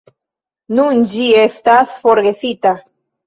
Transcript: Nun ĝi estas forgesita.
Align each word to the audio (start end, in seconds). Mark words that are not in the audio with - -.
Nun 0.77 1.03
ĝi 1.11 1.27
estas 1.43 1.93
forgesita. 2.05 2.73